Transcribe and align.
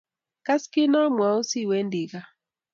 kas 0.45 0.63
kinamwaun 0.71 1.43
siwendi 1.49 2.01
kaa 2.11 2.29